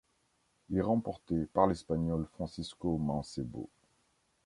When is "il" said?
0.71-0.77